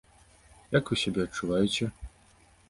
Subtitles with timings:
[0.77, 1.91] Як вы сябе адчуваеце?